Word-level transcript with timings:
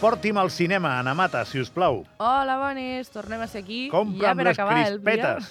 Porti'm 0.00 0.38
al 0.38 0.50
cinema, 0.50 0.98
Ana 0.98 1.12
Mata, 1.12 1.44
si 1.44 1.60
us 1.60 1.68
plau. 1.68 2.06
Hola, 2.16 2.54
bones, 2.56 3.10
tornem 3.12 3.42
a 3.44 3.46
ser 3.46 3.60
aquí. 3.60 3.90
Compra'm 3.92 4.22
ja 4.22 4.30
per 4.34 4.46
les 4.46 4.56
acabar 4.58 4.78
crispetes. 4.86 5.50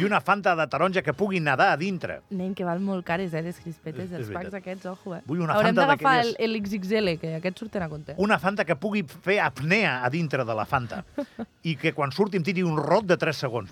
I 0.00 0.04
una 0.08 0.18
fanta 0.20 0.56
de 0.58 0.66
taronja 0.66 1.02
que 1.06 1.14
pugui 1.14 1.38
nedar 1.38 1.68
a 1.70 1.76
dintre. 1.78 2.16
Nen, 2.34 2.56
que 2.58 2.66
val 2.66 2.80
molt 2.82 3.06
cares, 3.06 3.30
eh, 3.38 3.42
les 3.46 3.60
crispetes, 3.62 4.10
els 4.18 4.32
packs 4.34 4.56
aquests, 4.58 4.88
ojo, 4.90 5.14
eh. 5.14 5.20
Vull 5.30 5.44
una 5.46 5.54
Haurem 5.54 5.68
Fanta 5.76 5.86
d'agafar 5.86 6.16
el, 6.24 6.32
d'aquelles- 6.34 6.40
el 6.40 6.58
XXL, 6.66 7.14
que 7.22 7.34
aquests 7.36 7.60
surten 7.62 7.86
a 7.86 7.88
compte. 7.88 8.14
Una 8.18 8.40
fanta 8.42 8.64
que 8.66 8.74
pugui 8.74 9.04
fer 9.06 9.38
apnea 9.46 10.00
a 10.04 10.10
dintre 10.10 10.44
de 10.44 10.54
la 10.58 10.66
fanta. 10.66 11.04
I 11.62 11.76
que 11.76 11.94
quan 11.94 12.10
surti 12.10 12.36
em 12.36 12.42
tiri 12.42 12.64
un 12.66 12.76
rot 12.82 13.06
de 13.06 13.16
3 13.16 13.36
segons. 13.46 13.70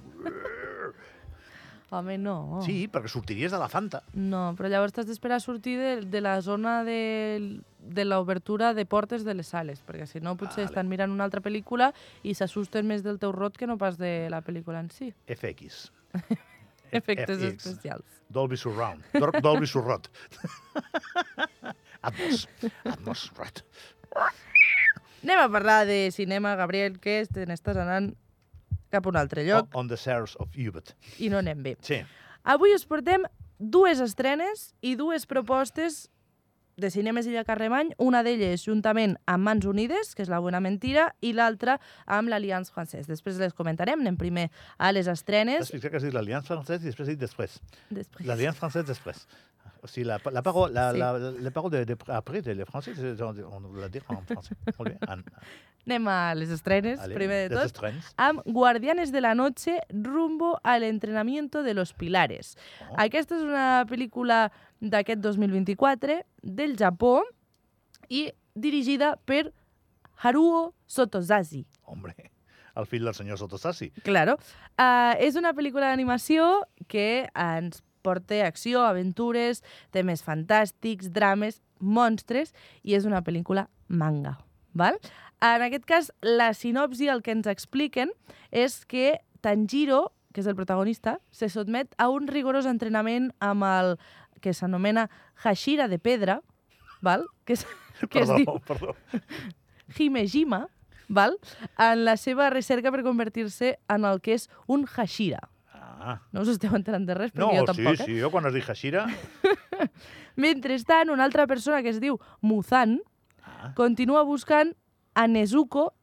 Home, 1.90 2.16
no. 2.18 2.60
Sí, 2.66 2.88
perquè 2.90 3.06
sortiries 3.08 3.52
de 3.54 3.58
la 3.62 3.68
fanta. 3.70 4.00
No, 4.18 4.54
però 4.58 4.66
llavors 4.72 4.92
t'has 4.96 5.06
d'esperar 5.06 5.36
a 5.38 5.44
sortir 5.44 5.76
de, 5.78 5.92
de 6.02 6.20
la 6.20 6.40
zona 6.42 6.80
de, 6.82 7.60
de 7.78 8.04
l'obertura 8.04 8.72
de 8.74 8.82
portes 8.90 9.22
de 9.24 9.34
les 9.38 9.46
sales, 9.46 9.84
perquè 9.86 10.06
si 10.10 10.18
no 10.20 10.34
potser 10.36 10.64
Vale. 10.64 10.72
estan 10.72 10.88
mirant 10.90 11.14
una 11.14 11.22
altra 11.28 11.40
pel·lícula 11.44 11.92
i 12.26 12.34
s'assusten 12.34 12.88
més 12.90 13.04
del 13.06 13.20
teu 13.22 13.30
rot 13.30 13.54
que 13.56 13.68
no 13.70 13.78
pas 13.78 13.98
de 14.02 14.26
la 14.34 14.42
pel·lícula 14.42 14.80
en 14.82 14.90
si. 14.90 15.12
FX. 15.30 15.92
Efectes 16.90 17.38
FX. 17.38 17.66
especials. 17.66 18.18
Dolby 18.28 18.56
Surround. 18.58 19.04
Dol- 19.14 19.38
Dolby 19.42 19.66
Surrot. 19.70 20.10
Atmos. 22.02 22.48
Atmos. 22.84 23.30
Right. 23.38 23.62
Anem 25.22 25.38
a 25.42 25.48
parlar 25.50 25.86
de 25.86 26.10
cinema, 26.14 26.54
Gabriel, 26.58 26.98
que 27.02 27.24
te 27.32 27.46
n'estàs 27.50 27.78
anant 27.82 28.12
cap 28.96 29.06
a 29.06 29.12
un 29.12 29.20
altre 29.20 29.46
lloc 29.46 29.72
On 29.76 29.88
the 29.88 30.00
Stairs 30.00 30.36
of 30.40 30.56
Hubert. 30.56 30.96
i 31.20 31.30
no 31.32 31.40
anem 31.44 31.62
bé. 31.62 31.76
Sí. 31.84 32.02
Avui 32.44 32.74
us 32.74 32.86
portem 32.88 33.24
dues 33.58 34.00
estrenes 34.00 34.70
i 34.80 34.96
dues 34.96 35.26
propostes 35.26 36.06
de 36.76 36.90
Cinemes 36.92 37.26
Illa 37.26 37.42
Carremany, 37.48 37.94
una 38.04 38.20
d'elles 38.22 38.60
juntament 38.66 39.14
amb 39.24 39.48
Mans 39.48 39.64
Unides, 39.64 40.12
que 40.14 40.22
és 40.26 40.28
La 40.28 40.42
Buena 40.44 40.60
Mentira, 40.60 41.06
i 41.24 41.32
l'altra 41.32 41.78
amb 42.04 42.28
l'Alliance 42.28 42.72
Francès. 42.72 43.08
Després 43.08 43.40
les 43.40 43.56
comentarem, 43.56 44.02
anem 44.04 44.18
primer 44.20 44.50
a 44.76 44.92
les 44.92 45.08
estrenes. 45.08 45.64
Has 45.64 45.72
fixat 45.72 45.94
que 45.94 46.00
has 46.02 46.04
dit 46.04 46.12
l'Alliance 46.14 46.52
Française 46.52 46.84
i 46.84 46.92
després 46.92 47.08
has 47.08 47.14
dit 47.14 47.22
després. 47.22 47.56
Després... 47.88 48.28
L'Alliance 48.28 48.60
Française 48.60 48.84
després. 48.92 49.24
O 49.82 49.86
sigui, 49.88 50.04
la, 50.08 50.18
la 50.32 50.42
parole, 50.42 50.72
la, 50.74 50.92
Sí. 50.92 50.98
la, 50.98 51.12
la 51.46 51.50
parole 51.50 51.70
de, 51.78 51.84
de, 51.84 51.96
après 52.08 52.42
de 52.42 52.52
les 52.54 52.64
français, 52.64 52.92
on, 53.22 53.72
la 53.80 53.88
dit 53.88 54.02
en 54.08 54.22
français. 54.26 54.54
Molt 54.78 54.90
bé. 54.90 54.96
En, 55.08 55.22
Anem 55.86 56.08
a 56.10 56.34
les 56.34 56.50
estrenes, 56.50 56.98
allez, 56.98 57.14
primer 57.14 57.48
de 57.48 57.54
tot. 57.54 57.64
estrenes. 57.66 58.08
amb 58.18 58.40
Guardianes 58.44 59.12
de 59.12 59.20
la 59.20 59.36
Noche 59.38 59.76
rumbo 59.90 60.58
al 60.64 60.82
entrenamiento 60.82 61.62
de 61.62 61.74
los 61.74 61.92
pilares. 61.94 62.56
Oh. 62.90 62.96
Aquesta 62.98 63.36
és 63.36 63.42
una 63.46 63.84
pel·lícula 63.86 64.50
d'aquest 64.80 65.20
2024 65.22 66.16
del 66.42 66.74
Japó 66.76 67.22
i 68.08 68.32
dirigida 68.56 69.14
per 69.24 69.52
Haruo 70.18 70.74
Sotozasi. 70.86 71.64
Hombre, 71.84 72.14
el 72.74 72.86
fill 72.90 73.04
del 73.06 73.14
senyor 73.14 73.38
Sotosassi. 73.38 73.92
Claro. 74.02 74.38
Uh, 74.76 75.14
és 75.22 75.36
una 75.38 75.52
pel·lícula 75.54 75.92
d'animació 75.92 76.64
que 76.90 77.28
ens 77.32 77.82
porta 78.06 78.44
acció, 78.46 78.86
aventures, 78.86 79.64
temes 79.90 80.22
fantàstics, 80.22 81.10
drames, 81.12 81.60
monstres, 81.80 82.54
i 82.86 82.94
és 82.96 83.06
una 83.08 83.24
pel·lícula 83.26 83.66
manga. 83.88 84.36
Val? 84.76 84.98
En 85.44 85.62
aquest 85.66 85.84
cas, 85.88 86.12
la 86.22 86.52
sinopsi, 86.54 87.08
el 87.12 87.22
que 87.22 87.34
ens 87.34 87.48
expliquen, 87.50 88.12
és 88.50 88.84
que 88.88 89.18
Tanjiro, 89.44 90.12
que 90.32 90.42
és 90.42 90.48
el 90.48 90.56
protagonista, 90.56 91.18
se 91.30 91.48
sotmet 91.52 91.92
a 92.00 92.08
un 92.12 92.28
rigorós 92.28 92.66
entrenament 92.68 93.30
amb 93.40 93.66
el 93.68 93.96
que 94.44 94.54
s'anomena 94.56 95.08
Hashira 95.44 95.88
de 95.88 95.98
pedra, 95.98 96.40
val? 97.02 97.26
que, 97.44 97.56
és, 97.56 97.66
que 98.10 98.24
es 98.24 98.32
Perdó, 98.32 98.38
diu 98.38 98.60
perdó. 98.66 98.96
Himejima, 99.98 100.66
val? 101.08 101.38
en 101.78 102.04
la 102.04 102.16
seva 102.20 102.50
recerca 102.50 102.92
per 102.92 103.04
convertir-se 103.06 103.76
en 103.92 104.08
el 104.08 104.20
que 104.20 104.36
és 104.36 104.48
un 104.66 104.86
Hashira. 104.88 105.44
Ah. 105.98 106.18
No 106.32 106.42
us 106.44 106.48
esteu 106.52 106.74
enterant 106.76 107.06
de 107.08 107.14
res, 107.16 107.32
No, 107.34 107.48
perquè 107.48 107.56
jo 107.58 107.64
sí, 107.64 107.66
tampoc, 107.72 108.00
eh? 108.00 108.04
sí, 108.04 108.18
jo 108.20 108.30
quan 108.30 108.44
has 108.46 108.54
dit 108.54 108.64
Hashira... 108.68 109.06
Mentrestant, 110.36 111.10
una 111.10 111.24
altra 111.24 111.46
persona 111.46 111.82
que 111.82 111.88
es 111.94 112.00
diu 112.02 112.18
Muzan 112.40 112.98
Ah. 113.46 113.70
continua 113.74 114.22
buscant 114.26 114.74
a 115.14 115.26
Nezuko 115.30 115.94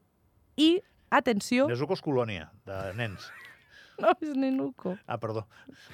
i, 0.56 0.80
atenció, 1.10 1.68
Nezuko 1.68 1.94
és 1.94 2.00
colònia, 2.02 2.48
de 2.66 2.78
nens. 2.98 3.28
no 4.02 4.10
és 4.20 4.32
Nenuko, 4.34 4.96
Ah, 5.06 5.18
perdó. 5.22 5.44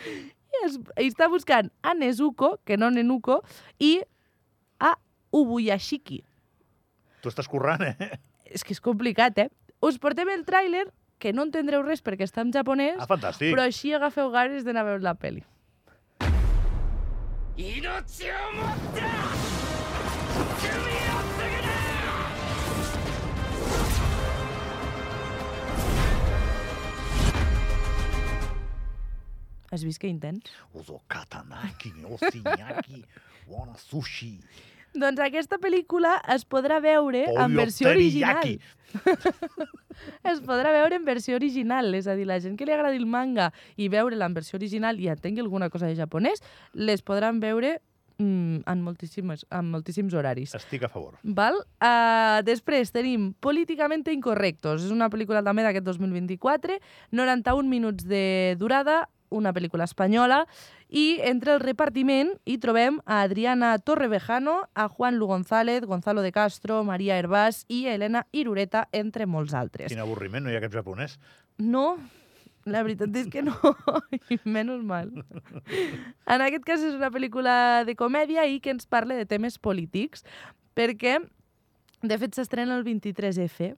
i, 0.09 0.31
es, 0.65 0.79
i 0.97 1.09
està 1.11 1.29
buscant 1.29 1.69
a 1.83 1.93
Nezuko, 1.95 2.55
que 2.65 2.79
no 2.81 2.89
Nenuko, 2.91 3.43
i 3.79 3.99
a 4.81 4.95
Ubuyashiki. 5.37 6.23
Tu 7.21 7.29
estàs 7.29 7.51
currant, 7.51 7.83
eh? 7.85 8.17
És 8.47 8.65
que 8.65 8.73
és 8.73 8.81
complicat, 8.81 9.37
eh? 9.45 9.51
Us 9.85 9.99
portem 10.01 10.31
el 10.33 10.47
tràiler, 10.49 10.87
que 11.21 11.35
no 11.37 11.45
entendreu 11.47 11.85
res 11.85 12.01
perquè 12.03 12.27
està 12.27 12.43
en 12.43 12.51
japonès, 12.57 12.97
ah, 12.99 13.07
fantàstic. 13.11 13.53
però 13.53 13.69
així 13.69 13.93
agafeu 13.95 14.33
ganes 14.33 14.65
d'anar 14.65 14.87
a 14.87 14.91
veure 14.91 15.05
la 15.05 15.15
pel·li. 15.15 15.45
Has 29.71 29.85
vist 29.87 30.01
que 30.03 30.09
intens? 30.11 30.49
Uso 30.75 30.99
katanaki, 31.07 31.93
o 32.03 32.17
wana 33.51 33.77
sushi. 33.79 34.41
Doncs 34.95 35.23
aquesta 35.23 35.59
pel·lícula 35.63 36.17
es 36.35 36.45
podrà 36.49 36.81
veure 36.83 37.27
en 37.31 37.37
pollo 37.37 37.61
versió 37.63 37.91
original. 37.93 38.57
Es 40.25 40.41
podrà 40.41 40.73
veure 40.73 40.97
en 40.97 41.05
versió 41.05 41.37
original, 41.37 41.93
és 41.95 42.07
a 42.09 42.15
dir, 42.17 42.25
la 42.27 42.39
gent 42.41 42.57
que 42.57 42.65
li 42.65 42.73
agradi 42.73 42.97
el 42.97 43.07
manga 43.07 43.51
i 43.77 43.91
veure-la 43.93 44.31
en 44.31 44.35
versió 44.35 44.57
original 44.57 44.99
i 44.99 45.11
entengui 45.13 45.45
alguna 45.45 45.69
cosa 45.71 45.91
de 45.91 45.99
japonès, 45.99 46.41
les 46.73 47.05
podran 47.05 47.39
veure 47.43 47.75
mm, 48.21 48.63
en, 48.65 48.83
moltíssimes, 48.83 49.45
en 49.51 49.71
moltíssims 49.71 50.17
horaris. 50.17 50.55
Estic 50.57 50.89
a 50.89 50.91
favor. 50.93 51.19
Val? 51.23 51.61
Uh, 51.77 52.41
després 52.49 52.93
tenim 52.97 53.31
Políticament 53.45 54.09
Incorrectos. 54.13 54.89
És 54.89 54.95
una 54.95 55.11
pel·lícula 55.13 55.45
també 55.47 55.65
d'aquest 55.67 55.87
2024, 55.87 56.81
91 57.13 57.69
minuts 57.69 58.09
de 58.09 58.57
durada, 58.61 59.03
una 59.31 59.55
pel·lícula 59.57 59.87
espanyola, 59.89 60.45
i 60.89 61.21
entre 61.25 61.55
el 61.55 61.63
repartiment 61.63 62.35
hi 62.45 62.59
trobem 62.63 63.01
a 63.07 63.23
Adriana 63.23 63.73
Torrevejano, 63.79 64.69
a 64.75 64.89
Juan 64.89 65.17
Lu 65.17 65.27
González, 65.31 65.87
Gonzalo 65.87 66.23
de 66.23 66.33
Castro, 66.33 66.83
Maria 66.85 67.19
Hervás 67.19 67.65
i 67.69 67.87
Elena 67.87 68.27
Irureta, 68.33 68.89
entre 68.93 69.27
molts 69.27 69.55
altres. 69.55 69.91
Quin 69.93 70.03
avorriment, 70.03 70.45
no 70.45 70.53
hi 70.53 70.59
ha 70.59 70.65
cap 70.65 70.75
japonès. 70.75 71.19
No, 71.59 71.99
la 72.69 72.83
veritat 72.85 73.15
és 73.17 73.29
que 73.33 73.43
no, 73.43 73.57
i 74.35 74.39
menys 74.45 74.85
mal. 74.87 75.13
En 76.27 76.45
aquest 76.45 76.67
cas 76.67 76.83
és 76.85 76.97
una 76.97 77.13
pel·lícula 77.13 77.85
de 77.89 77.97
comèdia 77.97 78.47
i 78.47 78.61
que 78.61 78.75
ens 78.75 78.89
parla 78.91 79.17
de 79.17 79.27
temes 79.29 79.59
polítics, 79.59 80.27
perquè, 80.77 81.19
de 82.03 82.19
fet, 82.21 82.37
s'estrena 82.37 82.77
el 82.77 82.85
23F, 82.85 83.73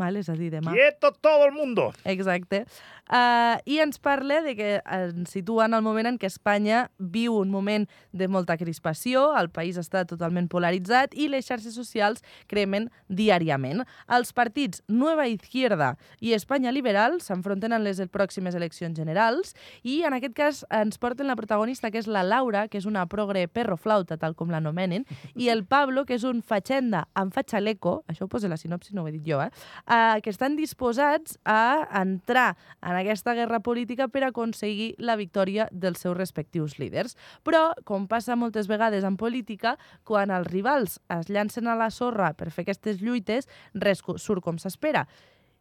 val? 0.00 0.16
és 0.16 0.28
a 0.28 0.36
dir, 0.38 0.50
demà. 0.52 0.72
Quieto 0.72 1.12
todo 1.12 1.46
el 1.46 1.52
mundo! 1.52 1.92
Exacte. 2.04 2.64
Uh, 3.04 3.60
I 3.68 3.80
ens 3.84 3.98
parla 4.00 4.40
de 4.40 4.54
que 4.56 4.68
ens 4.80 5.34
situa 5.34 5.66
en 5.66 5.74
el 5.76 5.82
moment 5.84 6.08
en 6.08 6.16
què 6.16 6.28
Espanya 6.30 6.86
viu 6.96 7.34
un 7.36 7.50
moment 7.52 7.84
de 8.16 8.28
molta 8.32 8.56
crispació, 8.56 9.26
el 9.36 9.50
país 9.52 9.76
està 9.76 10.06
totalment 10.08 10.48
polaritzat 10.48 11.12
i 11.12 11.28
les 11.28 11.44
xarxes 11.44 11.76
socials 11.76 12.24
cremen 12.48 12.88
diàriament. 13.12 13.82
Els 14.08 14.32
partits 14.32 14.80
Nueva 14.88 15.26
Izquierda 15.28 15.94
i 16.24 16.32
Espanya 16.32 16.72
Liberal 16.72 17.20
s'enfronten 17.20 17.76
en 17.76 17.84
les 17.84 18.00
pròximes 18.08 18.56
eleccions 18.56 18.96
generals 18.96 19.52
i 19.82 20.00
en 20.08 20.16
aquest 20.16 20.36
cas 20.38 20.62
ens 20.72 20.96
porten 20.98 21.28
la 21.28 21.36
protagonista 21.36 21.90
que 21.92 22.00
és 22.00 22.08
la 22.08 22.24
Laura, 22.24 22.66
que 22.68 22.80
és 22.80 22.88
una 22.88 23.04
progre 23.10 23.44
perroflauta, 23.48 24.16
tal 24.16 24.32
com 24.34 24.48
l'anomenen, 24.48 25.04
i 25.36 25.50
el 25.52 25.66
Pablo, 25.68 26.06
que 26.08 26.16
és 26.16 26.24
un 26.24 26.40
fatxenda 26.40 27.04
amb 27.12 27.34
fatxaleco, 27.36 27.98
això 28.08 28.24
ho 28.24 28.32
posa 28.32 28.48
la 28.48 28.56
sinopsi, 28.56 28.94
no 28.96 29.04
ho 29.04 29.08
he 29.08 29.14
dit 29.18 29.28
jo, 29.28 29.42
eh? 29.44 29.52
Eh, 29.90 30.20
que 30.22 30.30
estan 30.30 30.56
disposats 30.56 31.38
a 31.44 31.88
entrar 32.00 32.56
en 32.82 32.96
aquesta 32.96 33.34
guerra 33.34 33.60
política 33.60 34.08
per 34.08 34.24
aconseguir 34.24 34.94
la 34.98 35.16
victòria 35.16 35.68
dels 35.72 36.00
seus 36.04 36.16
respectius 36.16 36.78
líders. 36.78 37.16
Però, 37.44 37.72
com 37.84 38.08
passa 38.08 38.36
moltes 38.36 38.68
vegades 38.68 39.04
en 39.04 39.16
política, 39.16 39.76
quan 40.04 40.30
els 40.34 40.48
rivals 40.50 41.00
es 41.08 41.30
llancen 41.30 41.68
a 41.68 41.78
la 41.78 41.90
sorra 41.90 42.32
per 42.34 42.50
fer 42.50 42.64
aquestes 42.64 43.02
lluites, 43.02 43.48
res 43.74 44.02
surt 44.16 44.44
com 44.44 44.58
s'espera. 44.58 45.06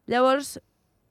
Llavors, 0.07 0.57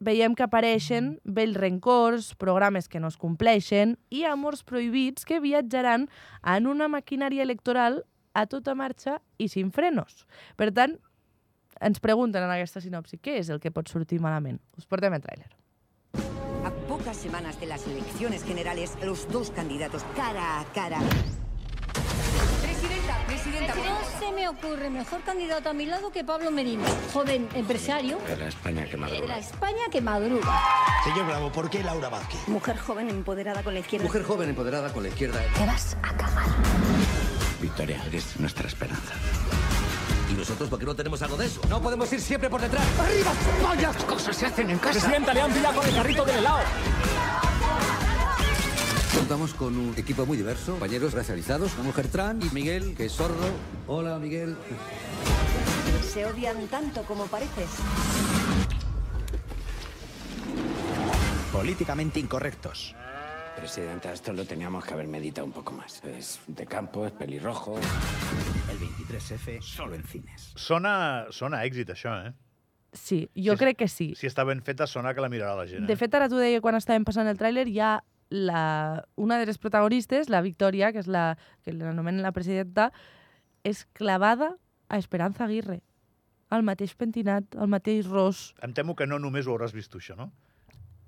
veiem 0.03 0.35
que 0.35 0.45
apareixen 0.45 1.17
vells 1.25 1.57
rencors, 1.57 2.33
programes 2.35 2.89
que 2.91 3.01
no 3.01 3.09
es 3.13 3.19
compleixen 3.21 3.97
i 4.11 4.25
amors 4.27 4.65
prohibits 4.67 5.25
que 5.29 5.41
viatjaran 5.41 6.09
en 6.43 6.67
una 6.67 6.89
maquinària 6.91 7.47
electoral 7.47 8.03
a 8.35 8.47
tota 8.51 8.75
marxa 8.75 9.21
i 9.39 9.49
sin 9.53 9.71
frenos. 9.71 10.25
Per 10.57 10.73
tant, 10.75 10.99
ens 11.81 12.01
pregunten 12.01 12.43
en 12.43 12.51
aquesta 12.51 12.81
sinopsi 12.81 13.19
què 13.19 13.39
és 13.41 13.49
el 13.51 13.61
que 13.61 13.71
pot 13.71 13.89
sortir 13.89 14.21
malament. 14.21 14.61
Us 14.79 14.87
portem 14.87 15.15
el 15.15 15.23
tràiler. 15.23 15.51
A 16.65 16.71
pocas 16.87 17.17
semanas 17.17 17.59
de 17.59 17.67
las 17.67 17.87
elecciones 17.87 18.45
generales, 18.45 18.97
los 19.03 19.27
dos 19.29 19.51
candidatos 19.51 20.05
cara 20.15 20.61
a 20.61 20.65
cara. 20.73 20.99
Presidenta, 22.63 23.17
presidenta. 23.27 23.75
No 23.75 23.99
se 24.19 24.33
me 24.33 24.49
ocurre 24.49 24.89
mejor 24.91 25.23
candidato 25.23 25.71
a 25.71 25.73
mi 25.73 25.87
lado 25.87 26.11
que 26.13 26.23
Pablo 26.25 26.51
Merino, 26.51 26.85
joven 27.13 27.49
empresario 27.55 28.19
De 28.27 28.37
la 28.37 28.47
España 28.49 28.85
que 28.85 28.93
de 28.93 28.99
la 28.99 29.07
madruga. 29.09 29.39
España 29.39 29.83
que 29.91 30.01
madruga. 30.01 30.61
Señor 31.05 31.27
Bravo, 31.27 31.51
¿por 31.53 31.69
qué 31.69 31.83
Laura 31.83 32.09
Vázquez? 32.09 32.49
Mujer 32.49 32.77
joven 32.79 33.11
empoderada 33.11 33.63
con 33.63 33.75
la 33.75 33.81
izquierda. 33.81 34.07
Mujer 34.07 34.23
joven 34.23 34.49
empoderada 34.51 34.93
con 34.93 35.03
la 35.03 35.09
izquierda. 35.09 35.41
Te 35.59 35.67
vas 35.67 35.97
a 36.03 36.17
cagar. 36.17 36.47
Victoria, 37.61 38.03
eres 38.07 38.39
nuestra 38.39 38.67
esperanza. 38.67 39.15
¿Y 40.43 40.45
nosotros 40.45 40.71
por 40.71 40.79
qué 40.81 40.87
no 40.87 40.97
tenemos 40.97 41.23
algo 41.23 41.37
de 41.37 41.47
eso? 41.47 41.61
No 41.69 41.81
podemos 41.81 42.13
ir 42.13 42.21
siempre 42.21 42.51
por 42.51 42.61
detrás. 42.61 42.85
Presidenta, 44.83 45.33
le 45.33 45.41
han 45.41 45.53
pillado 45.53 45.79
con 45.79 45.89
el 45.89 45.95
carrito 45.95 46.25
del 46.25 46.39
helado. 46.39 46.59
Contamos 49.15 49.55
con 49.55 49.77
un 49.77 49.95
equipo 49.97 50.27
muy 50.27 50.37
diverso, 50.37 50.73
compañeros 50.73 51.13
racializados, 51.13 51.75
una 51.75 51.85
mujer 51.85 52.09
trans 52.09 52.45
y 52.45 52.51
Miguel, 52.53 52.97
que 52.97 53.05
es 53.05 53.13
sordo. 53.13 53.47
Hola, 53.87 54.19
Miguel. 54.19 54.57
Se 56.13 56.27
odian 56.27 56.67
tanto 56.67 57.05
como 57.05 57.27
pareces. 57.27 57.71
Políticamente 61.53 62.19
incorrectos. 62.19 62.97
Presidenta, 63.55 64.13
esto 64.13 64.33
lo 64.33 64.45
teníamos 64.45 64.85
que 64.85 64.95
haber 64.95 65.07
meditado 65.07 65.47
un 65.47 65.53
poco 65.53 65.73
más. 65.73 66.03
Es 66.03 66.41
de 66.49 66.67
campo, 66.67 67.07
es 67.07 67.13
pelirrojo. 67.13 67.79
El 68.73 68.79
23F 68.81 69.61
solo 69.61 69.95
en 69.95 70.03
cines. 70.03 70.53
Sona, 70.57 71.27
sona 71.29 71.59
èxit, 71.67 71.91
això, 71.93 72.15
eh? 72.25 72.31
Sí, 72.97 73.27
jo 73.37 73.53
Sí, 73.53 73.59
crec 73.61 73.77
que 73.83 73.89
sí. 73.89 74.07
Si 74.17 74.29
està 74.31 74.47
ben 74.49 74.63
feta, 74.65 74.87
sona 74.89 75.13
que 75.13 75.21
la 75.21 75.29
mirarà 75.29 75.59
la 75.59 75.67
gent. 75.69 75.85
De 75.85 75.93
eh? 75.93 75.97
fet, 76.01 76.15
ara 76.17 76.31
t'ho 76.33 76.41
deia 76.41 76.63
quan 76.65 76.79
estàvem 76.79 77.05
passant 77.05 77.29
el 77.29 77.37
tràiler, 77.37 77.67
hi 77.69 77.81
ha 77.85 77.99
la, 78.33 79.05
una 79.21 79.37
de 79.37 79.49
les 79.51 79.61
protagonistes, 79.61 80.31
la 80.33 80.41
Victòria, 80.41 80.89
que 80.93 81.03
és 81.05 81.11
la 81.11 81.35
que 81.61 81.75
l'anomenen 81.77 82.25
la 82.25 82.33
presidenta, 82.33 82.89
és 83.61 83.85
clavada 83.93 84.55
a 84.89 84.97
Esperanza 84.97 85.45
Aguirre. 85.45 85.83
El 86.53 86.65
mateix 86.65 86.97
pentinat, 86.97 87.53
el 87.53 87.69
mateix 87.69 88.09
ros. 88.09 88.55
Em 88.65 88.73
temo 88.73 88.97
que 88.97 89.05
no 89.05 89.21
només 89.21 89.45
ho 89.45 89.53
hauràs 89.53 89.77
vist 89.77 89.93
tu, 89.93 90.01
això, 90.01 90.17
no? 90.17 90.31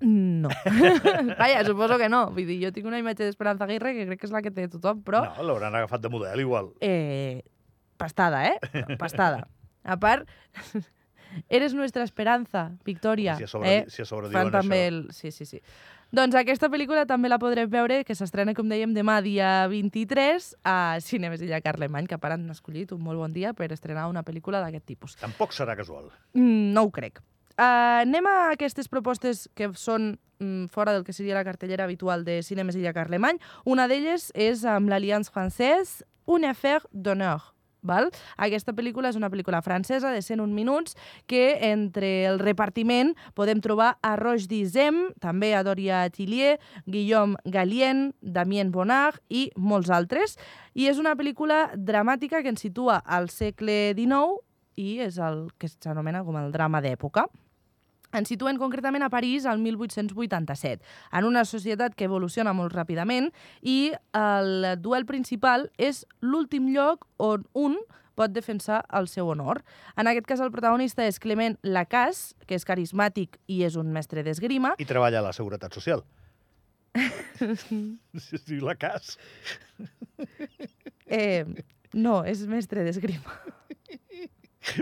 No. 0.05 0.53
Vaja, 1.39 1.65
suposo 1.65 1.97
que 1.97 2.09
no. 2.13 2.27
Vull 2.35 2.45
dir, 2.45 2.61
jo 2.61 2.71
tinc 2.75 2.85
una 2.85 3.01
imatge 3.01 3.25
d'Esperanza 3.25 3.65
Aguirre 3.65 3.95
que 3.97 4.05
crec 4.05 4.21
que 4.21 4.29
és 4.29 4.37
la 4.37 4.45
que 4.45 4.53
té 4.53 4.69
tothom, 4.69 5.01
però... 5.01 5.25
No, 5.25 5.49
l'hauran 5.49 5.73
agafat 5.81 6.05
de 6.05 6.13
model, 6.13 6.45
igual. 6.45 6.73
Eh, 6.85 7.41
pastada, 7.97 8.45
eh? 8.47 8.57
Pastada. 9.01 9.47
A 9.83 9.97
part, 9.97 10.27
eres 11.49 11.73
nuestra 11.73 12.03
esperanza, 12.03 12.71
Victòria. 12.85 13.35
Si 13.37 13.43
a 13.43 13.47
sobre- 13.47 13.77
eh? 13.77 13.85
si 13.89 14.01
a 14.01 14.05
sobre 14.05 14.29
Fan 14.29 14.49
diuen 14.49 14.51
també 14.55 14.87
això. 14.87 14.93
el... 14.93 15.11
Sí, 15.13 15.31
sí, 15.31 15.45
sí. 15.45 15.61
Doncs 16.15 16.35
aquesta 16.37 16.69
pel·lícula 16.71 17.03
també 17.09 17.27
la 17.27 17.39
podrem 17.41 17.67
veure, 17.69 18.03
que 18.05 18.15
s'estrena, 18.15 18.53
com 18.55 18.69
dèiem, 18.69 18.93
demà 18.95 19.17
dia 19.25 19.65
23 19.67 20.51
a 20.63 20.97
Cinemes 21.01 21.41
Illa 21.43 21.59
Carlemany, 21.65 22.07
que 22.07 22.15
a 22.15 22.21
part 22.21 22.37
han 22.37 22.45
escollit 22.53 22.93
un 22.95 23.01
molt 23.03 23.19
bon 23.19 23.33
dia 23.33 23.51
per 23.57 23.71
estrenar 23.73 24.05
una 24.07 24.23
pel·lícula 24.23 24.61
d'aquest 24.63 24.85
tipus. 24.85 25.15
Tampoc 25.19 25.51
serà 25.51 25.75
casual. 25.75 26.11
Mm, 26.37 26.71
no 26.77 26.85
ho 26.85 26.91
crec. 26.93 27.19
Uh, 27.57 28.03
anem 28.05 28.25
a 28.27 28.35
aquestes 28.53 28.87
propostes 28.91 29.49
que 29.55 29.71
són 29.79 30.13
mm, 30.39 30.67
fora 30.71 30.93
del 30.93 31.03
que 31.07 31.13
seria 31.15 31.35
la 31.35 31.43
cartellera 31.47 31.83
habitual 31.89 32.23
de 32.23 32.41
Cinemes 32.43 32.75
Illa 32.75 32.93
Carlemany. 32.93 33.41
Una 33.65 33.87
d'elles 33.91 34.29
és 34.35 34.63
amb 34.67 34.91
l'Alliance 34.91 35.31
Française, 35.33 36.05
Une 36.27 36.47
affaire 36.49 36.87
d'honneur. 36.91 37.54
Val? 37.85 38.09
Aquesta 38.41 38.73
pel·lícula 38.75 39.11
és 39.13 39.19
una 39.19 39.29
pel·lícula 39.31 39.61
francesa 39.65 40.11
de 40.13 40.21
101 40.25 40.51
minuts 40.53 40.97
que 41.29 41.71
entre 41.71 42.25
el 42.29 42.41
repartiment 42.41 43.13
podem 43.37 43.61
trobar 43.63 43.95
a 44.01 44.15
Roche 44.19 44.49
Dizem, 44.51 45.13
també 45.23 45.53
a 45.55 45.63
Doria 45.63 46.03
Tillier, 46.09 46.57
Guillaume 46.85 47.37
Galien, 47.45 48.09
Damien 48.21 48.73
Bonnard 48.73 49.21
i 49.29 49.47
molts 49.55 49.93
altres. 49.93 50.35
I 50.75 50.89
és 50.91 50.99
una 50.99 51.15
pel·lícula 51.15 51.69
dramàtica 51.77 52.41
que 52.43 52.51
ens 52.51 52.65
situa 52.65 52.99
al 53.05 53.29
segle 53.29 53.93
XIX 53.95 54.41
i 54.75 54.99
és 55.05 55.17
el 55.23 55.47
que 55.59 55.69
s'anomena 55.71 56.25
com 56.27 56.35
el 56.41 56.51
drama 56.51 56.81
d'època. 56.83 57.29
Ens 58.15 58.31
situen 58.31 58.59
concretament 58.61 59.03
a 59.03 59.11
París 59.11 59.45
al 59.45 59.59
1887, 59.59 60.83
en 61.11 61.27
una 61.27 61.43
societat 61.45 61.95
que 61.95 62.07
evoluciona 62.07 62.53
molt 62.55 62.73
ràpidament 62.75 63.31
i 63.61 63.91
el 64.15 64.71
duel 64.81 65.05
principal 65.05 65.69
és 65.77 66.05
l'últim 66.21 66.71
lloc 66.73 67.07
on 67.19 67.45
un 67.53 67.77
pot 68.15 68.31
defensar 68.31 68.85
el 68.95 69.09
seu 69.11 69.27
honor. 69.27 69.61
En 69.99 70.07
aquest 70.07 70.27
cas, 70.29 70.39
el 70.39 70.53
protagonista 70.53 71.03
és 71.03 71.19
Clement 71.19 71.57
Lacasse, 71.67 72.33
que 72.47 72.55
és 72.55 72.63
carismàtic 72.67 73.35
i 73.51 73.63
és 73.67 73.75
un 73.75 73.91
mestre 73.91 74.23
d'esgrima. 74.23 74.75
I 74.79 74.87
treballa 74.87 75.19
a 75.19 75.27
la 75.27 75.33
Seguretat 75.35 75.75
Social. 75.75 76.05
Si 77.35 78.37
es 78.39 78.45
diu 78.47 78.63
la 78.63 78.77
CAS. 78.79 79.17
Eh, 81.11 81.43
no, 81.93 82.21
és 82.23 82.45
mestre 82.47 82.87
d'esgrima. 82.87 83.35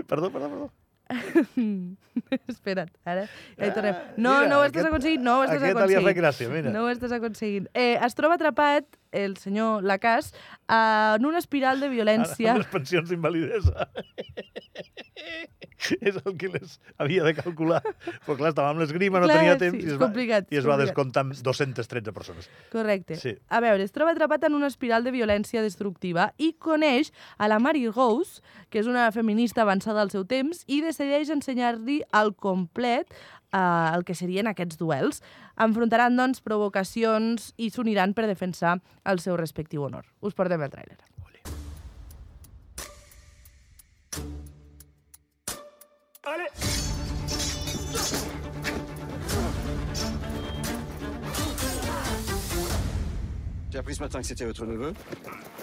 Perdó, 0.08 0.30
perdó, 0.30 0.48
perdó. 0.48 0.70
Espera't, 2.52 2.90
ara 3.04 3.24
ja 3.26 3.66
hi 3.68 3.72
tornem. 3.74 3.94
No, 4.16 4.30
Ah, 4.34 4.40
mira, 4.44 4.50
no 4.50 4.58
ho 4.60 4.64
estàs 4.66 4.82
aquest- 4.84 4.90
aconseguint, 4.92 5.22
no 5.24 5.38
ho 5.38 5.42
estàs 5.44 5.56
aquest 5.56 5.64
li 5.64 5.68
ha 5.72 5.78
aconseguint. 5.80 6.08
fet 6.10 6.18
gràcia, 6.20 6.48
mira. 6.52 6.70
No 6.74 6.84
ho 6.84 6.90
estàs 6.92 7.12
aconseguint. 7.16 7.66
Eh, 7.74 7.94
es 8.06 8.14
troba 8.14 8.34
atrapat, 8.38 8.86
el 9.14 9.36
senyor 9.38 9.84
eh, 9.86 11.14
en 11.16 11.26
una 11.26 11.38
espiral 11.38 11.80
de 11.80 11.88
violència. 11.88 12.52
Amb 12.52 12.64
les 12.64 12.72
pensions 12.72 13.08
d'invalidesa. 13.08 13.88
és 16.00 16.16
el 16.16 16.36
que 16.38 16.48
les 16.48 16.78
havia 16.98 17.24
de 17.26 17.34
calcular. 17.36 17.82
Però 18.24 18.36
clar, 18.38 18.52
estava 18.52 18.70
amb 18.72 18.82
l'esgrima, 18.82 19.20
no 19.20 19.28
Clar, 19.28 19.38
tenia 19.40 19.56
sí, 19.56 19.62
temps 19.64 19.78
és 19.78 19.84
i 19.84 19.92
es 19.92 19.98
va, 19.98 20.08
complicat, 20.08 20.48
i 20.50 20.60
es 20.60 20.68
va 20.68 20.78
descomptar 20.80 21.24
amb 21.26 21.36
213 21.36 22.14
persones. 22.16 22.48
Correcte. 22.72 23.18
Sí. 23.20 23.34
A 23.48 23.60
veure, 23.64 23.84
es 23.84 23.94
troba 23.94 24.14
atrapat 24.14 24.48
en 24.48 24.58
una 24.58 24.70
espiral 24.72 25.06
de 25.06 25.14
violència 25.14 25.62
destructiva 25.64 26.30
i 26.38 26.54
coneix 26.58 27.12
a 27.38 27.48
la 27.50 27.60
Mary 27.62 27.86
Rose, 27.88 28.42
que 28.70 28.80
és 28.82 28.90
una 28.90 29.10
feminista 29.14 29.64
avançada 29.64 30.02
al 30.02 30.12
seu 30.14 30.26
temps, 30.28 30.64
i 30.66 30.80
decideix 30.84 31.32
ensenyar-li 31.34 32.02
al 32.12 32.34
complet 32.34 33.10
eh, 33.54 33.90
el 33.94 34.04
que 34.04 34.18
serien 34.18 34.50
aquests 34.50 34.78
duels. 34.80 35.22
Enfrontaran, 35.54 36.18
doncs, 36.18 36.42
provocacions 36.42 37.52
i 37.56 37.70
s'uniran 37.70 38.14
per 38.14 38.26
defensar 38.26 38.80
el 39.06 39.22
seu 39.22 39.38
respectiu 39.40 39.86
honor. 39.86 40.04
Us 40.20 40.34
portem 40.34 40.62
el 40.66 40.72
tràiler. 40.74 40.98
J'ai 53.74 53.80
appris 53.80 53.96
ce 53.96 54.00
matin 54.00 54.20
que 54.20 54.26
c'était 54.26 54.44
votre 54.44 54.66
neveu. 54.66 54.94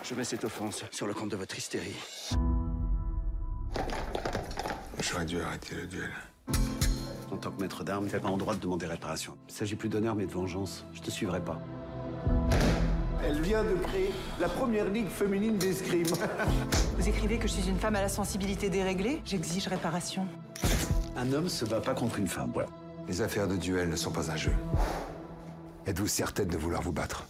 Je 0.03 0.15
mets 0.15 0.25
cette 0.25 0.43
offense 0.43 0.83
sur 0.91 1.07
le 1.07 1.13
compte 1.13 1.29
de 1.29 1.37
votre 1.37 1.57
hystérie. 1.57 1.95
J'aurais 4.99 5.25
dû 5.25 5.41
arrêter 5.41 5.75
le 5.75 5.87
duel. 5.87 6.80
En 7.31 7.37
tant 7.37 7.51
que 7.51 7.61
maître 7.61 7.83
d'armes, 7.83 8.07
tu 8.07 8.13
n'es 8.13 8.19
pas 8.19 8.27
en 8.27 8.37
droit 8.37 8.55
de 8.55 8.59
demander 8.59 8.85
réparation. 8.85 9.37
Il 9.47 9.53
s'agit 9.53 9.75
plus 9.75 9.89
d'honneur 9.89 10.15
mais 10.15 10.25
de 10.25 10.31
vengeance. 10.31 10.85
Je 10.93 11.01
te 11.01 11.09
suivrai 11.09 11.39
pas. 11.41 11.59
Elle 13.23 13.39
vient 13.41 13.63
de 13.63 13.75
créer 13.75 14.11
la 14.39 14.49
première 14.49 14.89
ligue 14.89 15.07
féminine 15.07 15.57
d'escrime. 15.57 16.07
Vous 16.97 17.07
écrivez 17.07 17.37
que 17.37 17.47
je 17.47 17.53
suis 17.53 17.69
une 17.69 17.77
femme 17.77 17.95
à 17.95 18.01
la 18.01 18.09
sensibilité 18.09 18.69
déréglée? 18.69 19.21
J'exige 19.25 19.67
réparation. 19.67 20.27
Un 21.15 21.31
homme 21.31 21.47
se 21.47 21.65
bat 21.65 21.81
pas 21.81 21.93
contre 21.93 22.19
une 22.19 22.27
femme. 22.27 22.51
Voilà. 22.53 22.69
Les 23.07 23.21
affaires 23.21 23.47
de 23.47 23.55
duel 23.55 23.89
ne 23.89 23.95
sont 23.95 24.11
pas 24.11 24.31
un 24.31 24.35
jeu. 24.35 24.53
Êtes-vous 25.85 26.07
certaine 26.07 26.47
de 26.47 26.57
vouloir 26.57 26.81
vous 26.81 26.91
battre? 26.91 27.25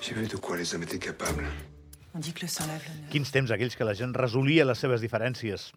J'ai 0.00 0.14
vu 0.14 0.26
de 0.26 0.36
quoi 0.36 0.56
les 0.56 0.74
hommes 0.74 0.84
étaient 0.84 0.98
capables. 0.98 1.44
Quins 3.12 3.30
temps 3.32 3.50
aquells 3.50 3.76
que 3.76 3.84
la 3.84 3.94
gent 3.94 4.14
resolia 4.14 4.64
les 4.64 4.78
seves 4.78 5.00
diferències 5.04 5.72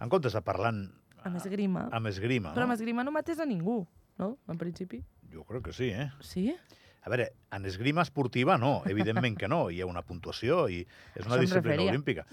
en 0.00 0.08
comptes 0.12 0.32
de 0.36 0.42
parlant 0.44 0.84
Amb 1.24 1.36
esgrima. 1.40 1.88
amb 1.92 2.06
esgrima. 2.06 2.52
Però 2.54 2.62
amb 2.66 2.74
No? 2.74 2.74
esgrima 2.74 3.04
no 3.04 3.10
mates 3.12 3.38
a 3.40 3.46
ningú, 3.46 3.86
no? 4.18 4.38
En 4.48 4.58
principi. 4.58 5.02
Jo 5.32 5.44
crec 5.44 5.64
que 5.64 5.72
sí, 5.72 5.88
eh? 5.90 6.10
Sí? 6.20 6.54
A 7.02 7.08
veure, 7.08 7.32
en 7.52 7.64
esgrima 7.66 8.02
esportiva 8.02 8.58
no, 8.58 8.82
evidentment 8.86 9.36
que 9.38 9.48
no. 9.48 9.70
Hi 9.70 9.80
ha 9.80 9.86
una 9.86 10.02
puntuació 10.02 10.68
i 10.68 10.80
és 11.14 11.24
una 11.26 11.36
Això 11.36 11.40
disciplina 11.40 11.82
olímpica. 11.90 12.26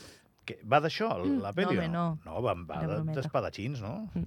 Que 0.46 0.60
va 0.66 0.82
d'això, 0.82 1.24
Mm, 1.24 1.42
la 1.42 1.54
pel·li? 1.54 1.76
no, 1.88 1.88
no. 1.88 2.20
No, 2.26 2.42
va, 2.42 2.54
va 2.54 3.02
d'espadatxins, 3.14 3.82
no? 3.82 4.10
Mm. 4.14 4.26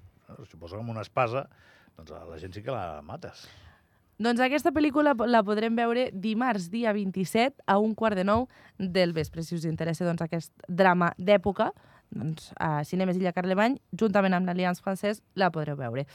Suposo 0.51 0.77
que 0.77 0.81
amb 0.81 0.91
una 0.91 1.03
espasa, 1.03 1.49
doncs 1.97 2.11
a 2.13 2.25
la 2.25 2.39
gent 2.39 2.53
sí 2.55 2.63
que 2.63 2.71
la 2.71 3.03
mates. 3.03 3.47
Doncs 4.17 4.41
aquesta 4.41 4.71
pel·lícula 4.73 5.13
la 5.29 5.43
podrem 5.45 5.75
veure 5.77 6.07
dimarts, 6.09 6.71
dia 6.73 6.95
27, 6.97 7.61
a 7.69 7.75
un 7.77 7.93
quart 7.93 8.17
de 8.17 8.23
nou 8.25 8.47
del 8.79 9.13
vespre. 9.13 9.43
Si 9.45 9.53
us 9.59 9.67
interessa 9.69 10.07
doncs, 10.07 10.23
aquest 10.25 10.55
drama 10.73 11.11
d'època, 11.21 11.67
doncs, 12.17 12.47
a 12.57 12.81
Cinemes 12.89 13.19
Illa 13.21 13.35
Carlemany, 13.37 13.75
juntament 13.93 14.33
amb 14.33 14.49
l'Allianz 14.49 14.81
Francès, 14.81 15.21
la 15.37 15.51
podreu 15.53 15.77
veure. 15.77 16.07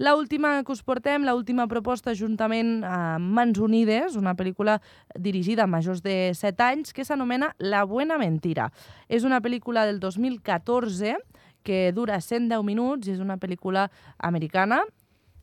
La 0.00 0.14
última 0.16 0.54
que 0.64 0.72
us 0.72 0.80
portem, 0.80 1.26
la 1.28 1.34
última 1.36 1.66
proposta, 1.68 2.14
juntament 2.16 2.78
amb 2.88 3.28
Mans 3.36 3.60
Unides, 3.60 4.16
una 4.16 4.32
pel·lícula 4.38 4.78
dirigida 5.12 5.66
a 5.66 5.68
majors 5.68 6.00
de 6.00 6.32
7 6.32 6.64
anys, 6.64 6.94
que 6.96 7.04
s'anomena 7.04 7.52
La 7.58 7.84
buena 7.84 8.16
mentira. 8.16 8.70
És 9.06 9.28
una 9.28 9.42
pel·lícula 9.44 9.84
del 9.84 10.00
2014 10.00 11.18
que 11.62 11.92
dura 11.92 12.22
110 12.24 12.64
minuts 12.64 13.04
i 13.04 13.12
és 13.12 13.20
una 13.20 13.36
pel·lícula 13.36 13.90
americana 14.16 14.80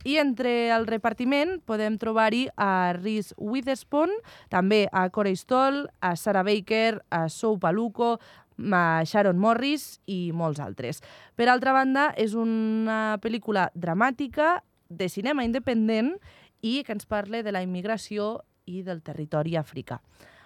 i 0.04 0.18
entre 0.20 0.70
el 0.74 0.86
repartiment 0.86 1.58
podem 1.66 1.98
trobar-hi 1.98 2.46
a 2.56 2.94
Reese 2.98 3.34
Witherspoon, 3.38 4.12
també 4.52 4.86
a 4.92 5.08
Corey 5.10 5.36
Stoll, 5.36 5.86
a 6.00 6.14
Sarah 6.16 6.44
Baker, 6.46 7.00
a 7.10 7.28
Sou 7.28 7.58
Paluco, 7.58 8.18
a 8.58 9.02
Sharon 9.06 9.38
Morris 9.38 9.98
i 10.06 10.30
molts 10.34 10.60
altres. 10.60 11.02
Per 11.36 11.48
altra 11.48 11.72
banda, 11.72 12.12
és 12.16 12.34
una 12.34 13.18
pel·lícula 13.22 13.68
dramàtica 13.74 14.58
de 14.88 15.08
cinema 15.08 15.44
independent 15.44 16.14
i 16.62 16.82
que 16.84 16.94
ens 16.94 17.06
parla 17.06 17.42
de 17.42 17.52
la 17.54 17.62
immigració 17.62 18.38
i 18.66 18.82
del 18.82 19.02
territori 19.02 19.56
africà. 19.56 20.00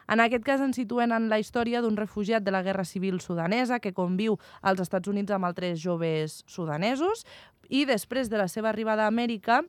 En 0.09 0.21
aquest 0.21 0.44
cas 0.44 0.61
ens 0.61 0.76
situen 0.76 1.12
en 1.12 1.28
la 1.30 1.38
història 1.42 1.82
d'un 1.82 1.97
refugiat 1.97 2.42
de 2.42 2.54
la 2.54 2.62
Guerra 2.62 2.85
Civil 2.85 3.21
sudanesa 3.21 3.80
que 3.80 3.94
conviu 3.94 4.38
als 4.62 4.80
Estats 4.80 5.09
Units 5.09 5.32
amb 5.32 5.47
altres 5.47 5.80
joves 5.82 6.42
sudanesos 6.47 7.26
i 7.68 7.85
després 7.87 8.28
de 8.28 8.40
la 8.40 8.49
seva 8.49 8.71
arribada 8.73 9.04
a 9.04 9.12
Amèrica 9.12 9.62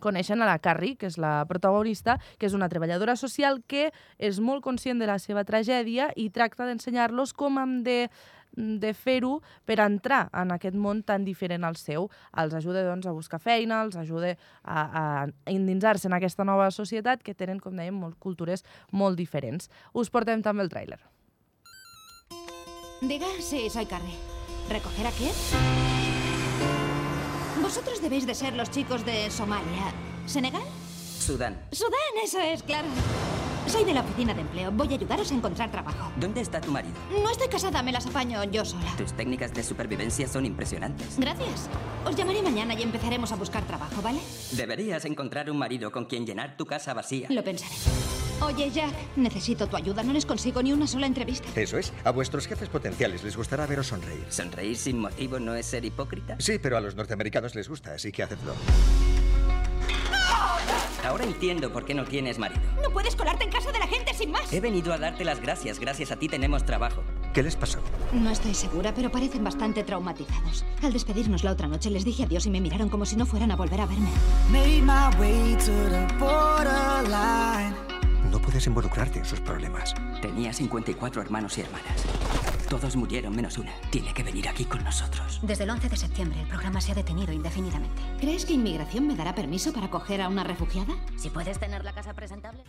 coneixen 0.00 0.42
a 0.42 0.48
la 0.48 0.58
Carrie, 0.62 0.96
que 0.96 1.10
és 1.10 1.18
la 1.20 1.44
protagonista, 1.48 2.18
que 2.38 2.46
és 2.48 2.56
una 2.56 2.70
treballadora 2.72 3.16
social 3.16 3.60
que 3.66 3.90
és 4.18 4.40
molt 4.40 4.64
conscient 4.64 5.00
de 5.00 5.08
la 5.10 5.18
seva 5.18 5.44
tragèdia 5.44 6.10
i 6.16 6.30
tracta 6.30 6.68
d'ensenyar-los 6.68 7.34
com 7.36 7.58
hem 7.60 7.80
de 7.84 8.04
de 8.56 8.92
fer-ho 8.94 9.40
per 9.66 9.78
entrar 9.84 10.28
en 10.34 10.50
aquest 10.54 10.76
món 10.76 11.04
tan 11.06 11.24
diferent 11.24 11.64
al 11.64 11.76
seu. 11.78 12.08
Els 12.36 12.54
ajuda 12.54 12.84
doncs, 12.86 13.06
a 13.06 13.14
buscar 13.14 13.40
feina, 13.40 13.82
els 13.84 13.96
ajuda 13.96 14.34
a, 14.62 14.82
a 14.82 15.04
endinsar-se 15.46 16.10
en 16.10 16.18
aquesta 16.18 16.44
nova 16.44 16.70
societat 16.74 17.22
que 17.22 17.34
tenen, 17.34 17.60
com 17.60 17.76
dèiem, 17.76 17.94
molt, 17.94 18.18
cultures 18.18 18.64
molt 18.90 19.18
diferents. 19.20 19.70
Us 19.94 20.10
portem 20.10 20.42
també 20.42 20.66
el 20.66 20.72
tràiler. 20.72 21.00
Diga, 23.00 23.30
sí, 23.40 23.68
soy 23.70 23.86
Carrie. 23.86 24.18
¿Recoger 24.68 25.06
a 25.06 25.12
qué? 25.16 25.99
Vosotros 27.70 28.02
debéis 28.02 28.26
de 28.26 28.34
ser 28.34 28.54
los 28.54 28.68
chicos 28.68 29.06
de 29.06 29.30
Somalia. 29.30 29.92
¿Senegal? 30.26 30.64
Sudán. 31.20 31.56
Sudán, 31.70 32.00
eso 32.20 32.40
es, 32.40 32.64
claro. 32.64 32.88
Soy 33.68 33.84
de 33.84 33.94
la 33.94 34.00
oficina 34.00 34.34
de 34.34 34.40
empleo. 34.40 34.72
Voy 34.72 34.88
a 34.88 34.96
ayudaros 34.96 35.30
a 35.30 35.34
encontrar 35.36 35.70
trabajo. 35.70 36.10
¿Dónde 36.16 36.40
está 36.40 36.60
tu 36.60 36.72
marido? 36.72 36.94
No 37.22 37.30
estoy 37.30 37.46
casada, 37.46 37.80
me 37.84 37.92
las 37.92 38.06
apaño 38.06 38.42
yo 38.42 38.64
sola. 38.64 38.92
Tus 38.98 39.12
técnicas 39.12 39.54
de 39.54 39.62
supervivencia 39.62 40.26
son 40.26 40.46
impresionantes. 40.46 41.16
Gracias. 41.16 41.70
Os 42.04 42.16
llamaré 42.16 42.42
mañana 42.42 42.74
y 42.74 42.82
empezaremos 42.82 43.30
a 43.30 43.36
buscar 43.36 43.64
trabajo, 43.64 44.02
¿vale? 44.02 44.18
Deberías 44.50 45.04
encontrar 45.04 45.48
un 45.48 45.56
marido 45.56 45.92
con 45.92 46.06
quien 46.06 46.26
llenar 46.26 46.56
tu 46.56 46.66
casa 46.66 46.92
vacía. 46.92 47.28
Lo 47.30 47.44
pensaré. 47.44 47.76
Oye, 48.42 48.70
Jack, 48.70 48.94
necesito 49.16 49.66
tu 49.66 49.76
ayuda. 49.76 50.02
No 50.02 50.12
les 50.12 50.26
consigo 50.26 50.62
ni 50.62 50.72
una 50.72 50.86
sola 50.86 51.06
entrevista. 51.06 51.48
Eso 51.54 51.78
es. 51.78 51.92
A 52.04 52.10
vuestros 52.10 52.46
jefes 52.46 52.68
potenciales 52.68 53.22
les 53.22 53.36
gustará 53.36 53.66
veros 53.66 53.88
sonreír. 53.88 54.24
¿Sonreír 54.28 54.76
sin 54.76 54.98
motivo 54.98 55.38
no 55.38 55.54
es 55.54 55.66
ser 55.66 55.84
hipócrita? 55.84 56.36
Sí, 56.38 56.58
pero 56.58 56.76
a 56.76 56.80
los 56.80 56.94
norteamericanos 56.94 57.54
les 57.54 57.68
gusta, 57.68 57.92
así 57.94 58.12
que 58.12 58.22
hacedlo. 58.22 58.54
Ahora 61.04 61.24
entiendo 61.24 61.72
por 61.72 61.84
qué 61.86 61.94
no 61.94 62.04
tienes 62.04 62.38
marido. 62.38 62.60
No 62.82 62.90
puedes 62.90 63.16
colarte 63.16 63.44
en 63.44 63.50
casa 63.50 63.72
de 63.72 63.78
la 63.78 63.86
gente 63.86 64.12
sin 64.14 64.30
más. 64.30 64.52
He 64.52 64.60
venido 64.60 64.92
a 64.92 64.98
darte 64.98 65.24
las 65.24 65.40
gracias. 65.40 65.78
Gracias 65.78 66.10
a 66.10 66.16
ti 66.16 66.28
tenemos 66.28 66.64
trabajo. 66.64 67.02
¿Qué 67.32 67.42
les 67.42 67.56
pasó? 67.56 67.78
No 68.12 68.30
estoy 68.30 68.54
segura, 68.54 68.94
pero 68.94 69.10
parecen 69.10 69.42
bastante 69.42 69.82
traumatizados. 69.82 70.64
Al 70.82 70.92
despedirnos 70.92 71.42
la 71.42 71.52
otra 71.52 71.68
noche 71.68 71.90
les 71.90 72.04
dije 72.04 72.24
adiós 72.24 72.46
y 72.46 72.50
me 72.50 72.60
miraron 72.60 72.88
como 72.88 73.06
si 73.06 73.16
no 73.16 73.24
fueran 73.24 73.50
a 73.50 73.56
volver 73.56 73.80
a 73.80 73.86
verme. 73.86 74.10
No 78.30 78.38
puedes 78.38 78.64
involucrarte 78.66 79.18
en 79.18 79.24
sus 79.24 79.40
problemas. 79.40 79.92
Tenía 80.22 80.52
54 80.52 81.20
hermanos 81.20 81.58
y 81.58 81.62
hermanas. 81.62 82.04
Todos 82.68 82.94
murieron 82.94 83.34
menos 83.34 83.58
una. 83.58 83.72
Tiene 83.90 84.14
que 84.14 84.22
venir 84.22 84.48
aquí 84.48 84.64
con 84.64 84.84
nosotros. 84.84 85.40
Desde 85.42 85.64
el 85.64 85.70
11 85.70 85.88
de 85.88 85.96
septiembre 85.96 86.40
el 86.40 86.46
programa 86.46 86.80
se 86.80 86.92
ha 86.92 86.94
detenido 86.94 87.32
indefinidamente. 87.32 88.00
¿Crees 88.20 88.46
que 88.46 88.52
inmigración 88.52 89.08
me 89.08 89.16
dará 89.16 89.34
permiso 89.34 89.72
para 89.72 89.90
coger 89.90 90.20
a 90.20 90.28
una 90.28 90.44
refugiada? 90.44 90.94
Si 91.16 91.28
puedes 91.28 91.58
tener 91.58 91.82
la 91.82 91.92
casa 91.92 92.14
presentable. 92.14 92.62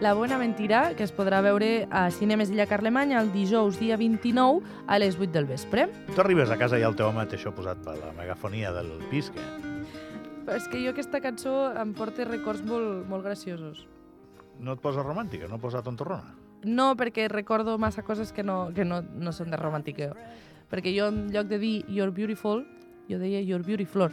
La 0.00 0.14
bona 0.14 0.38
mentira, 0.38 0.94
que 0.96 1.04
es 1.04 1.10
podrà 1.12 1.42
veure 1.44 1.88
a 1.90 2.06
Cinemes 2.10 2.48
Illa 2.48 2.64
Carlemany 2.64 3.12
el 3.18 3.34
dijous 3.34 3.76
dia 3.76 3.98
29 4.00 4.62
a 4.86 4.96
les 4.98 5.18
8 5.18 5.28
del 5.34 5.44
vespre. 5.44 5.90
Tu 6.14 6.20
arribes 6.22 6.48
a 6.48 6.56
casa 6.56 6.78
i 6.80 6.86
el 6.88 6.96
teu 6.96 7.10
home 7.10 7.26
té 7.28 7.36
això 7.36 7.52
posat 7.52 7.82
per 7.84 7.98
la 7.98 8.14
megafonia 8.16 8.72
del 8.72 8.94
pis, 9.10 9.28
que... 9.34 9.69
Però 10.50 10.58
és 10.58 10.64
que 10.66 10.80
jo 10.82 10.90
aquesta 10.90 11.20
cançó 11.22 11.50
em 11.78 11.92
porta 11.94 12.24
records 12.26 12.64
molt, 12.66 13.04
molt 13.06 13.22
graciosos. 13.22 13.84
No 14.58 14.72
et 14.74 14.80
posa 14.82 15.04
romàntica, 15.04 15.46
no 15.46 15.60
posa 15.62 15.78
tontorrona. 15.86 16.32
No, 16.66 16.88
perquè 16.98 17.28
recordo 17.30 17.76
massa 17.78 18.02
coses 18.02 18.32
que 18.34 18.42
no, 18.42 18.56
que 18.74 18.82
no, 18.82 18.98
no 18.98 19.30
són 19.30 19.54
de 19.54 19.60
romàntica. 19.60 20.08
Perquè 20.66 20.90
jo, 20.96 21.06
en 21.14 21.28
lloc 21.30 21.46
de 21.46 21.60
dir 21.62 21.70
You're 21.86 22.10
beautiful, 22.10 22.64
jo 23.06 23.20
deia 23.22 23.38
You're 23.38 23.62
beautiful 23.62 24.10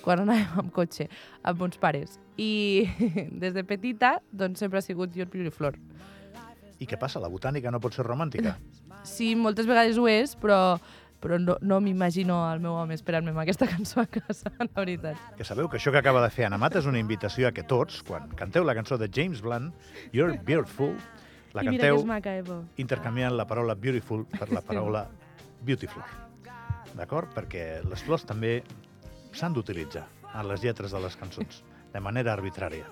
quan 0.00 0.24
anàvem 0.24 0.64
amb 0.64 0.72
cotxe 0.72 1.10
amb 1.44 1.68
uns 1.68 1.76
pares. 1.76 2.16
I 2.40 2.88
des 3.44 3.52
de 3.52 3.68
petita, 3.68 4.22
doncs 4.32 4.64
sempre 4.64 4.80
ha 4.80 4.88
sigut 4.88 5.12
You're 5.12 5.28
beautiful. 5.28 5.76
I 6.80 6.88
què 6.88 6.96
passa? 6.96 7.20
La 7.20 7.28
botànica 7.28 7.68
no 7.68 7.84
pot 7.84 7.92
ser 7.92 8.08
romàntica? 8.08 8.56
Sí, 9.04 9.34
moltes 9.36 9.68
vegades 9.68 10.00
ho 10.00 10.08
és, 10.08 10.32
però, 10.32 10.78
però 11.22 11.38
no, 11.38 11.56
no 11.62 11.78
m'imagino 11.80 12.40
el 12.50 12.60
meu 12.60 12.74
home 12.74 12.96
esperant-me 12.98 13.30
amb 13.30 13.42
aquesta 13.44 13.68
cançó 13.74 14.02
a 14.02 14.06
casa, 14.10 14.50
la 14.58 14.68
veritat. 14.74 15.20
Que 15.38 15.46
sabeu 15.46 15.70
que 15.70 15.78
això 15.78 15.94
que 15.94 16.02
acaba 16.02 16.22
de 16.24 16.30
fer 16.34 16.48
Anna 16.48 16.58
Mata 16.58 16.82
és 16.82 16.88
una 16.90 17.00
invitació 17.00 17.48
a 17.48 17.54
que 17.54 17.62
tots, 17.62 18.02
quan 18.06 18.28
canteu 18.38 18.66
la 18.66 18.74
cançó 18.74 18.98
de 18.98 19.08
James 19.08 19.40
Blunt, 19.44 19.70
You're 20.12 20.40
Beautiful, 20.42 20.96
la 21.54 21.62
I 21.62 21.70
canteu 21.70 22.02
maca, 22.08 22.34
Evo. 22.40 22.62
intercanviant 22.80 23.36
la 23.36 23.46
paraula 23.46 23.76
beautiful 23.78 24.24
per 24.26 24.50
la 24.50 24.62
paraula 24.64 25.06
beautiful. 25.62 26.02
D'acord? 26.96 27.30
Perquè 27.32 27.82
les 27.86 28.02
flors 28.04 28.26
també 28.28 28.58
s'han 29.32 29.54
d'utilitzar 29.54 30.04
en 30.34 30.48
les 30.48 30.64
lletres 30.64 30.92
de 30.92 31.00
les 31.00 31.16
cançons, 31.16 31.62
de 31.92 32.00
manera 32.00 32.34
arbitrària. 32.34 32.88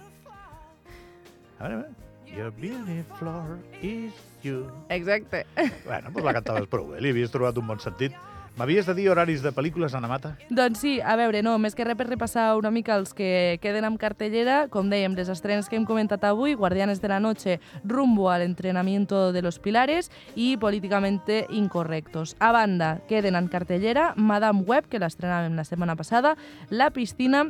A 1.59 1.67
veure, 1.67 1.75
a 1.75 1.83
veure. 1.83 2.09
Your 2.31 2.53
beautiful 2.53 3.59
is 3.83 4.30
you. 4.45 4.67
Exacte. 4.89 5.47
Bueno, 5.85 6.11
doncs 6.11 6.27
la 6.27 6.35
cantaves 6.37 6.69
prou 6.71 6.91
bé. 6.93 7.01
Li 7.01 7.15
havies 7.15 7.33
trobat 7.33 7.59
un 7.59 7.67
bon 7.67 7.81
sentit. 7.81 8.17
M'havies 8.59 8.85
de 8.85 8.93
dir 8.93 9.07
horaris 9.09 9.41
de 9.41 9.53
pel·lícules, 9.57 9.95
Anna 9.95 10.09
Mata? 10.11 10.35
Doncs 10.51 10.83
sí, 10.83 10.91
a 11.01 11.15
veure, 11.17 11.41
no, 11.41 11.55
més 11.63 11.77
que 11.79 11.85
res 11.87 11.97
per 11.97 12.09
repassar 12.09 12.49
una 12.59 12.73
mica 12.75 12.97
els 12.99 13.15
que 13.17 13.57
queden 13.63 13.87
amb 13.87 13.97
cartellera, 14.03 14.67
com 14.69 14.91
dèiem, 14.91 15.15
les 15.17 15.31
estrenes 15.33 15.71
que 15.71 15.79
hem 15.79 15.87
comentat 15.89 16.27
avui, 16.29 16.57
Guardianes 16.59 17.01
de 17.01 17.09
la 17.09 17.21
Noche, 17.23 17.61
Rumbo 17.85 18.29
al 18.29 18.43
entrenamiento 18.43 19.31
de 19.33 19.41
los 19.41 19.61
pilares 19.61 20.11
i 20.35 20.57
Políticamente 20.61 21.47
incorrectos. 21.49 22.37
A 22.39 22.53
banda, 22.53 23.01
queden 23.09 23.39
en 23.39 23.49
cartellera 23.49 24.13
Madame 24.17 24.67
Web, 24.67 24.91
que 24.91 25.01
l'estrenàvem 25.01 25.57
la 25.57 25.65
setmana 25.65 25.97
passada, 25.97 26.37
La 26.69 26.91
piscina, 26.91 27.47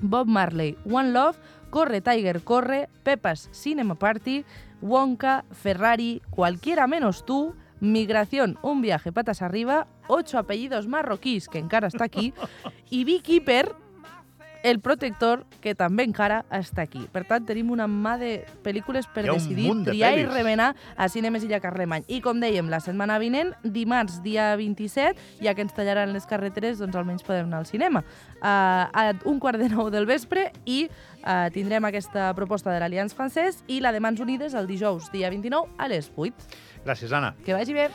Bob 0.00 0.26
Marley, 0.26 0.76
One 0.84 1.12
Love, 1.12 1.38
Corre 1.70 2.00
Tiger 2.00 2.42
Corre, 2.42 2.88
Pepas 3.02 3.48
Cinema 3.50 3.94
Party, 3.94 4.44
Wonka, 4.84 5.46
Ferrari, 5.50 6.20
Cualquiera 6.28 6.86
menos 6.86 7.24
tú, 7.24 7.54
Migración, 7.80 8.58
un 8.62 8.82
viaje 8.82 9.12
patas 9.12 9.40
arriba, 9.40 9.88
ocho 10.08 10.38
apellidos 10.38 10.86
marroquís, 10.86 11.48
que 11.48 11.58
encara 11.58 11.88
està 11.88 12.04
aquí, 12.04 12.32
i 12.90 13.02
Beekeeper, 13.04 13.72
el 14.64 14.80
protector, 14.80 15.42
que 15.60 15.74
també 15.76 16.06
encara 16.08 16.42
està 16.48 16.86
aquí. 16.86 17.02
Per 17.12 17.22
tant, 17.28 17.44
tenim 17.44 17.68
una 17.74 17.84
mà 17.84 18.14
de 18.20 18.46
pel·lícules 18.64 19.04
per 19.12 19.26
decidir, 19.26 19.66
de 19.84 19.92
triar 19.92 20.14
i 20.14 20.22
pel·lis. 20.22 20.32
remenar 20.32 20.70
a 20.96 21.08
Cinemes 21.12 21.44
Illa 21.44 21.60
Carlemany. 21.60 22.06
I 22.08 22.22
com 22.24 22.40
dèiem, 22.40 22.70
la 22.72 22.80
setmana 22.80 23.18
vinent, 23.20 23.52
dimarts, 23.62 24.22
dia 24.24 24.54
27, 24.56 25.44
ja 25.44 25.52
que 25.52 25.64
ens 25.66 25.76
tallaran 25.76 26.16
les 26.16 26.24
carreteres, 26.24 26.80
doncs 26.80 26.96
almenys 26.96 27.26
podem 27.28 27.50
anar 27.52 27.60
al 27.60 27.68
cinema. 27.68 28.04
Uh, 28.40 28.88
a 28.88 29.12
un 29.28 29.36
quart 29.40 29.60
de 29.60 29.68
nou 29.68 29.92
del 29.92 30.08
vespre 30.08 30.50
i 30.64 30.86
uh, 31.24 31.48
tindrem 31.54 31.84
aquesta 31.88 32.30
proposta 32.36 32.72
de 32.72 32.78
l'Allianz 32.82 33.16
Francès 33.16 33.62
i 33.66 33.80
la 33.80 33.92
de 33.92 34.00
Mans 34.04 34.20
Unides 34.20 34.54
el 34.54 34.68
dijous, 34.70 35.10
dia 35.12 35.32
29, 35.32 35.74
a 35.78 35.88
les 35.90 36.12
8. 36.14 36.60
Gràcies, 36.84 37.12
Anna. 37.12 37.34
Que 37.44 37.56
vagi 37.56 37.76
bé. 37.76 37.88